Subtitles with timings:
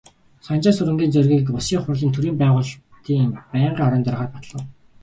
[0.45, 4.63] Санжаасүрэнгийн Зоригийг Улсын Их Хурлын төрийн байгуулалтын байнгын хорооны даргаар батлав.